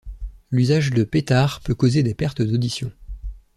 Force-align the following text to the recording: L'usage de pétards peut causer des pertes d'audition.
L'usage 0.49 0.89
de 0.89 1.03
pétards 1.03 1.59
peut 1.61 1.75
causer 1.75 2.01
des 2.01 2.15
pertes 2.15 2.41
d'audition. 2.41 2.91